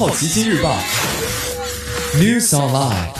[0.00, 0.78] 好奇心日报
[2.14, 3.10] News Online。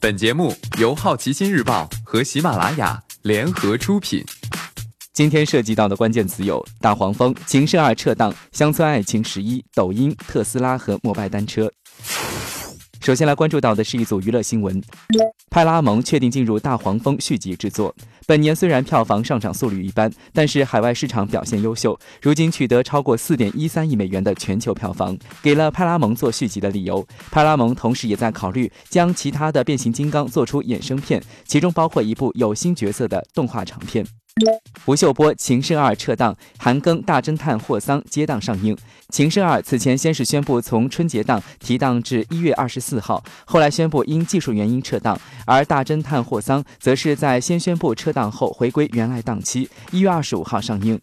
[0.00, 4.24] 本节目由好奇心日报和喜马拉雅联合出品。
[5.12, 11.70] 今天涉及到的关键词有：大黄蜂、情圣二撤档、乡村爱情十一、抖音、特斯拉和摩拜单车。
[13.00, 14.82] 首先来关注到的是一组娱乐新闻：
[15.48, 17.94] 派拉蒙确定进入大黄蜂续集制作。
[18.28, 27.02] 本年虽然票房上涨速率一般，但是海外市场表现优秀，如今取得超过四点一三亿美元的全球票房，给了派拉蒙做续集的理由。
[27.30, 34.04] 派拉蒙同时也在考虑将其他的变形金刚做出衍生片，其中包括一部有新角色的动画长片。
[34.84, 38.72] 吴秀波《情圣二》撤档，韩庚《大侦探霍桑》接档上映。
[39.08, 50.96] 《情圣二》此前先是宣布从春节档提档至一月二十四号，后来宣布因技术原因撤档；而《大侦探霍桑》则是在先宣布撤档档后回归原来档期，一月二十五号上映。《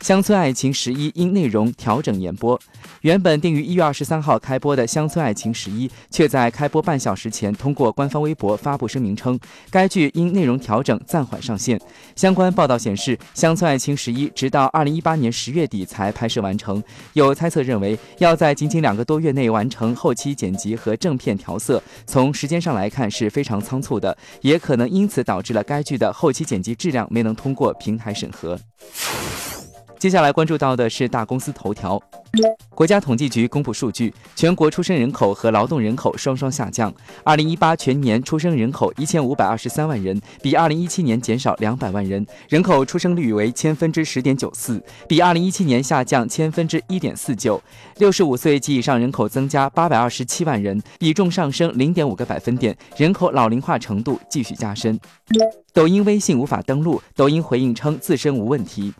[0.00, 2.58] 乡村爱情十一》因内容调整延播，
[3.02, 9.38] 原本定于一月二十三号开播的《乡村爱情十一》，却在开播半小时前通过官方微博发布声明称，
[9.70, 11.78] 该剧因内容调整暂缓上线。
[12.16, 16.82] 相关报道显示，《乡村爱情十一》直到二零一八年十月底才拍摄完成。
[17.12, 28.58] 有猜测认为，要在仅仅两个多月内完成后期剪辑和正片调色，从时间上来看是非常仓促的，也可能因此导致了该剧的后期剪辑质量没能通过平台审核。
[30.02, 31.96] 接下来关注到的是大公司头条。
[32.74, 36.92] 国家统计局公布数据，全国出生人口和劳动人口双双下降。
[37.22, 47.62] 二零一八全年出生人口一千五百二十三万人，比二零一七年减少两百万人，人口出生率为千分之十点九四，比二零一七年下降千分之一点四九。
[47.98, 54.98] 六十五岁及以上人口增加八百二十七万人，比重上升零点五个百分点，人口老龄化程度继续加深。
[55.72, 58.92] 抖音微信无法登录，抖音回应称自身无问题。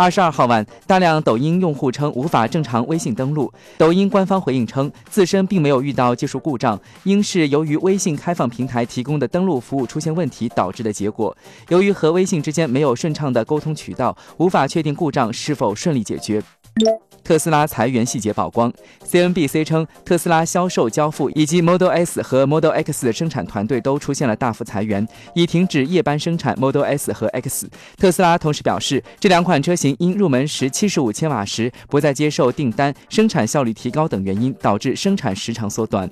[0.00, 3.52] 二十二号晚，大量抖音用户称无法正常微信登录。
[3.76, 11.36] 抖音官方回应称，自身并没有遇到技术故障，应是由于微信开放平台提供的登录服务出现问题导致的结果。
[11.68, 16.42] 由于和微信之间没有顺畅的沟通渠道，无法确定故障是否顺利解决。
[17.22, 18.72] 特斯拉裁员细节曝光
[19.06, 27.68] ，CNBC 称，特斯拉销售交付以及 Model S 和 Model X 的生产团队都出现了大幅裁员，已停止夜班生产 Model S 和 X。
[27.98, 36.08] 特斯拉同时表示，这两款车型因入门时七十五千瓦时不再接受订单、生产效率提高等原因，导致生产时长缩短。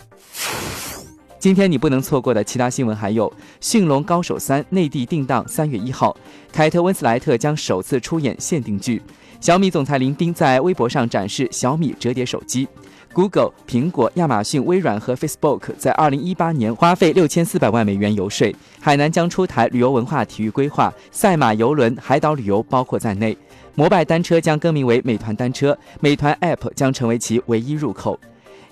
[1.39, 3.31] 今天你不能错过的其他新闻还有：
[3.61, 6.17] 《驯龙高手三》内地定档三月一号，
[6.53, 9.01] 凯特温斯莱特将首次出演限定剧。
[9.41, 12.67] 小米总裁林斌在微博上展示小米折叠手机。
[13.13, 23.37] Google、苹果、亚马逊、微软和 Facebook 在2018年花费6400万美元游说海南将出台旅游文化体育规划，赛马、游轮、海岛旅游包括在内。
[23.79, 28.19] 摩拜单车将更名为美团单车，美团 App 将成为其唯一入口。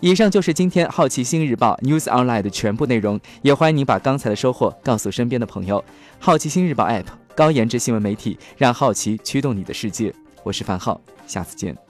[0.00, 5.84] 以上就是今天好奇心日报 News Online 的全部内容，也欢迎您把刚才的收获告诉身边的朋友。
[6.18, 7.04] 好奇心日报 App
[7.36, 10.12] 高颜值新闻媒体，让好奇驱动你的世界。
[10.42, 11.85] 我是樊浩，下次见。